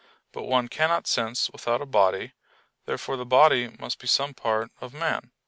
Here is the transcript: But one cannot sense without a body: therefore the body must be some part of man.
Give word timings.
But 0.31 0.45
one 0.47 0.67
cannot 0.67 1.05
sense 1.05 1.51
without 1.51 1.79
a 1.79 1.85
body: 1.85 2.33
therefore 2.85 3.17
the 3.17 3.23
body 3.23 3.67
must 3.79 3.99
be 3.99 4.07
some 4.07 4.33
part 4.33 4.71
of 4.81 4.95
man. 4.95 5.29